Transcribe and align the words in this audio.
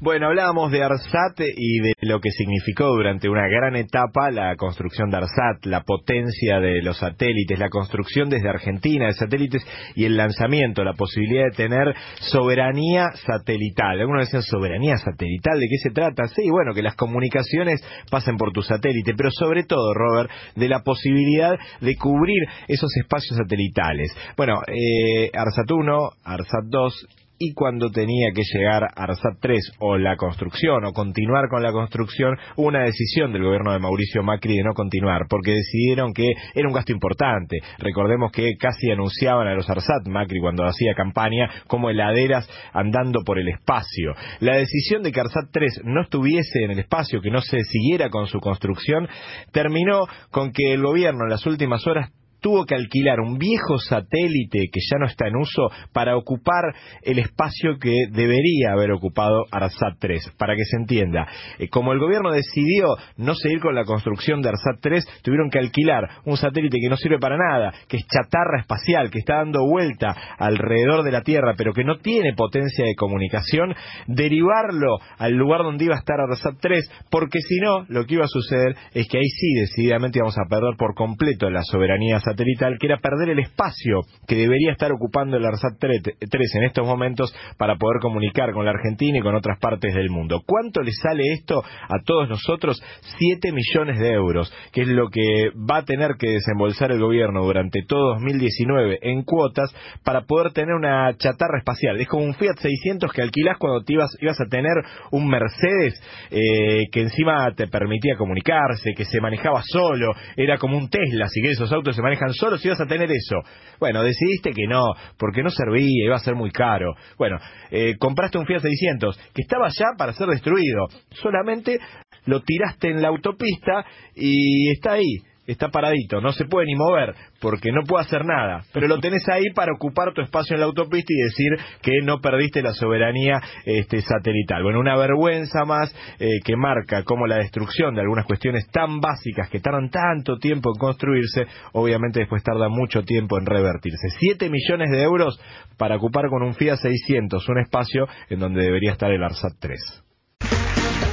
Bueno, 0.00 0.26
hablábamos 0.26 0.70
de 0.70 0.82
ARSAT 0.82 1.40
y 1.56 1.80
de 1.80 1.94
lo 2.02 2.20
que 2.20 2.30
significó 2.30 2.88
durante 2.88 3.26
una 3.30 3.48
gran 3.48 3.74
etapa 3.74 4.30
la 4.30 4.54
construcción 4.56 5.08
de 5.08 5.16
ARSAT, 5.16 5.64
la 5.64 5.80
potencia 5.82 6.60
de 6.60 6.82
los 6.82 6.98
satélites, 6.98 7.58
la 7.58 7.70
construcción 7.70 8.28
desde 8.28 8.50
Argentina 8.50 9.06
de 9.06 9.14
satélites 9.14 9.62
y 9.94 10.04
el 10.04 10.18
lanzamiento, 10.18 10.84
la 10.84 10.92
posibilidad 10.92 11.44
de 11.44 11.56
tener 11.56 11.94
soberanía 12.20 13.12
satelital. 13.26 13.98
Algunos 13.98 14.26
decían 14.26 14.42
soberanía 14.42 14.98
satelital, 14.98 15.58
¿de 15.58 15.68
qué 15.70 15.88
se 15.88 15.94
trata? 15.94 16.26
Sí, 16.26 16.50
bueno, 16.50 16.74
que 16.74 16.82
las 16.82 16.96
comunicaciones 16.96 17.82
pasen 18.10 18.36
por 18.36 18.52
tu 18.52 18.60
satélite, 18.60 19.14
pero 19.16 19.30
sobre 19.30 19.64
todo, 19.64 19.94
Robert, 19.94 20.30
de 20.54 20.68
la 20.68 20.80
posibilidad 20.80 21.56
de 21.80 21.96
cubrir 21.96 22.42
esos 22.68 22.94
espacios 22.98 23.38
satelitales. 23.38 24.14
Bueno, 24.36 24.60
eh, 24.66 25.30
ARSAT 25.32 25.70
1, 25.70 26.10
ARSAT 26.24 26.64
2 26.68 27.06
y 27.42 27.54
cuando 27.54 27.90
tenía 27.90 28.32
que 28.34 28.42
llegar 28.52 28.82
ARSAT 28.94 29.38
3 29.40 29.72
o 29.78 29.96
la 29.96 30.16
construcción 30.16 30.84
o 30.84 30.92
continuar 30.92 31.48
con 31.48 31.62
la 31.62 31.72
construcción, 31.72 32.36
hubo 32.56 32.68
una 32.68 32.84
decisión 32.84 33.32
del 33.32 33.42
gobierno 33.42 33.72
de 33.72 33.78
Mauricio 33.78 34.22
Macri 34.22 34.58
de 34.58 34.62
no 34.62 34.74
continuar, 34.74 35.22
porque 35.26 35.52
decidieron 35.52 36.12
que 36.12 36.28
era 36.54 36.68
un 36.68 36.74
gasto 36.74 36.92
importante. 36.92 37.56
Recordemos 37.78 38.30
que 38.30 38.56
casi 38.58 38.90
anunciaban 38.90 39.48
a 39.48 39.54
los 39.54 39.68
ARSAT 39.70 40.06
Macri 40.06 40.38
cuando 40.38 40.66
hacía 40.66 40.92
campaña 40.94 41.48
como 41.66 41.88
heladeras 41.88 42.46
andando 42.74 43.22
por 43.24 43.38
el 43.38 43.48
espacio. 43.48 44.12
La 44.40 44.56
decisión 44.56 45.02
de 45.02 45.10
que 45.10 45.20
ARSAT 45.20 45.48
3 45.50 45.80
no 45.84 46.02
estuviese 46.02 46.64
en 46.64 46.72
el 46.72 46.78
espacio, 46.80 47.22
que 47.22 47.30
no 47.30 47.40
se 47.40 47.64
siguiera 47.64 48.10
con 48.10 48.26
su 48.26 48.38
construcción, 48.40 49.08
terminó 49.50 50.04
con 50.30 50.52
que 50.52 50.74
el 50.74 50.82
gobierno 50.82 51.24
en 51.24 51.30
las 51.30 51.46
últimas 51.46 51.86
horas 51.86 52.10
tuvo 52.40 52.64
que 52.64 52.74
alquilar 52.74 53.20
un 53.20 53.38
viejo 53.38 53.78
satélite 53.78 54.68
que 54.72 54.80
ya 54.90 54.98
no 54.98 55.06
está 55.06 55.28
en 55.28 55.36
uso 55.36 55.68
para 55.92 56.16
ocupar 56.16 56.74
el 57.02 57.18
espacio 57.18 57.78
que 57.78 58.06
debería 58.10 58.72
haber 58.72 58.92
ocupado 58.92 59.44
ARSAT 59.50 59.98
3, 59.98 60.32
para 60.38 60.54
que 60.54 60.64
se 60.64 60.76
entienda. 60.76 61.26
Eh, 61.58 61.68
como 61.68 61.92
el 61.92 61.98
gobierno 61.98 62.32
decidió 62.32 62.96
no 63.16 63.34
seguir 63.34 63.60
con 63.60 63.74
la 63.74 63.84
construcción 63.84 64.42
de 64.42 64.50
ARSAT 64.50 64.80
3, 64.80 65.22
tuvieron 65.22 65.50
que 65.50 65.58
alquilar 65.58 66.08
un 66.24 66.36
satélite 66.36 66.78
que 66.80 66.88
no 66.88 66.96
sirve 66.96 67.18
para 67.18 67.36
nada, 67.36 67.72
que 67.88 67.98
es 67.98 68.06
chatarra 68.06 68.60
espacial, 68.60 69.10
que 69.10 69.18
está 69.18 69.36
dando 69.36 69.66
vuelta 69.66 70.14
alrededor 70.38 71.04
de 71.04 71.12
la 71.12 71.22
Tierra, 71.22 71.54
pero 71.56 71.72
que 71.72 71.84
no 71.84 71.98
tiene 71.98 72.34
potencia 72.34 72.84
de 72.84 72.94
comunicación, 72.94 73.74
derivarlo 74.06 74.98
al 75.18 75.32
lugar 75.32 75.62
donde 75.62 75.84
iba 75.84 75.94
a 75.94 75.98
estar 75.98 76.20
ARSAT 76.20 76.56
3, 76.60 76.90
porque 77.10 77.40
si 77.40 77.60
no, 77.60 77.84
lo 77.88 78.06
que 78.06 78.14
iba 78.14 78.24
a 78.24 78.28
suceder 78.28 78.76
es 78.94 79.08
que 79.08 79.18
ahí 79.18 79.28
sí 79.28 79.54
decididamente 79.60 80.18
íbamos 80.18 80.38
a 80.38 80.48
perder 80.48 80.74
por 80.78 80.94
completo 80.94 81.50
la 81.50 81.62
soberanía 81.62 82.20
que 82.36 82.86
era 82.86 82.98
perder 82.98 83.30
el 83.30 83.38
espacio 83.38 84.00
que 84.26 84.36
debería 84.36 84.72
estar 84.72 84.90
ocupando 84.92 85.36
el 85.36 85.44
ARSAT 85.44 85.78
3 85.78 86.54
en 86.54 86.64
estos 86.64 86.86
momentos 86.86 87.34
para 87.56 87.76
poder 87.76 88.00
comunicar 88.00 88.52
con 88.52 88.64
la 88.64 88.72
Argentina 88.72 89.18
y 89.18 89.22
con 89.22 89.34
otras 89.34 89.58
partes 89.58 89.94
del 89.94 90.10
mundo. 90.10 90.42
¿Cuánto 90.46 90.82
le 90.82 90.92
sale 90.92 91.32
esto 91.32 91.62
a 91.62 92.02
todos 92.04 92.28
nosotros? 92.28 92.82
7 93.18 93.52
millones 93.52 93.98
de 93.98 94.12
euros, 94.12 94.52
que 94.72 94.82
es 94.82 94.88
lo 94.88 95.08
que 95.08 95.50
va 95.58 95.78
a 95.78 95.84
tener 95.84 96.12
que 96.18 96.30
desembolsar 96.30 96.92
el 96.92 97.00
gobierno 97.00 97.44
durante 97.44 97.82
todo 97.86 98.14
2019 98.14 98.98
en 99.02 99.22
cuotas 99.22 99.74
para 100.04 100.22
poder 100.22 100.52
tener 100.52 100.74
una 100.74 101.14
chatarra 101.16 101.58
espacial. 101.58 102.00
Es 102.00 102.08
como 102.08 102.24
un 102.24 102.34
Fiat 102.34 102.56
600 102.58 103.12
que 103.12 103.22
alquilás 103.22 103.58
cuando 103.58 103.82
te 103.82 103.94
ibas, 103.94 104.10
ibas 104.20 104.40
a 104.40 104.48
tener 104.48 104.72
un 105.10 105.28
Mercedes 105.28 106.00
eh, 106.30 106.86
que 106.92 107.00
encima 107.02 107.52
te 107.54 107.66
permitía 107.68 108.16
comunicarse, 108.16 108.92
que 108.96 109.04
se 109.04 109.20
manejaba 109.20 109.62
solo, 109.64 110.12
era 110.36 110.58
como 110.58 110.76
un 110.76 110.88
Tesla, 110.88 111.26
si 111.28 111.40
que 111.40 111.50
esos 111.50 111.72
autos 111.72 111.96
se 111.96 112.02
manejan 112.02 112.19
solo 112.32 112.58
si 112.58 112.68
vas 112.68 112.80
a 112.80 112.86
tener 112.86 113.10
eso. 113.10 113.36
Bueno, 113.78 114.02
decidiste 114.02 114.52
que 114.52 114.66
no, 114.66 114.92
porque 115.18 115.42
no 115.42 115.50
servía, 115.50 116.04
iba 116.04 116.16
a 116.16 116.20
ser 116.20 116.34
muy 116.34 116.50
caro. 116.50 116.94
Bueno, 117.18 117.38
eh, 117.70 117.96
compraste 117.98 118.38
un 118.38 118.46
Fiat 118.46 118.60
600 118.60 119.18
que 119.34 119.42
estaba 119.42 119.68
ya 119.68 119.86
para 119.96 120.12
ser 120.12 120.28
destruido. 120.28 120.86
Solamente 121.10 121.78
lo 122.26 122.42
tiraste 122.42 122.90
en 122.90 123.02
la 123.02 123.08
autopista 123.08 123.84
y 124.14 124.70
está 124.70 124.92
ahí 124.92 125.29
está 125.52 125.68
paradito, 125.68 126.20
no 126.20 126.32
se 126.32 126.44
puede 126.44 126.66
ni 126.66 126.74
mover 126.74 127.14
porque 127.40 127.70
no 127.72 127.82
puede 127.86 128.04
hacer 128.04 128.24
nada, 128.24 128.62
pero 128.72 128.88
lo 128.88 128.98
tenés 128.98 129.28
ahí 129.28 129.50
para 129.54 129.72
ocupar 129.72 130.12
tu 130.14 130.20
espacio 130.20 130.54
en 130.54 130.60
la 130.60 130.66
autopista 130.66 131.12
y 131.12 131.22
decir 131.22 131.80
que 131.82 131.92
no 132.04 132.20
perdiste 132.20 132.62
la 132.62 132.72
soberanía 132.72 133.40
este, 133.64 134.00
satelital. 134.02 134.62
Bueno, 134.62 134.80
una 134.80 134.96
vergüenza 134.96 135.64
más 135.64 135.94
eh, 136.18 136.40
que 136.44 136.56
marca 136.56 137.02
como 137.04 137.26
la 137.26 137.36
destrucción 137.36 137.94
de 137.94 138.02
algunas 138.02 138.26
cuestiones 138.26 138.66
tan 138.70 139.00
básicas 139.00 139.48
que 139.50 139.60
tardan 139.60 139.90
tanto 139.90 140.38
tiempo 140.38 140.70
en 140.74 140.78
construirse, 140.78 141.46
obviamente 141.72 142.20
después 142.20 142.42
tarda 142.42 142.68
mucho 142.68 143.02
tiempo 143.02 143.38
en 143.38 143.46
revertirse. 143.46 144.08
Siete 144.18 144.48
millones 144.50 144.90
de 144.90 145.02
euros 145.02 145.40
para 145.76 145.96
ocupar 145.96 146.28
con 146.28 146.42
un 146.42 146.54
Fiat 146.54 146.76
600 146.76 147.48
un 147.48 147.58
espacio 147.60 148.06
en 148.28 148.38
donde 148.38 148.62
debería 148.62 148.92
estar 148.92 149.10
el 149.10 149.22
ARSAT 149.22 149.52
3. 149.58 150.04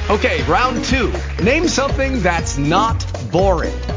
Okay, 0.09 0.41
round 0.43 0.85
two. 0.85 1.11
Name 1.43 1.67
something 1.67 2.23
that's 2.23 2.57
not 2.57 2.95
boring. 3.29 3.96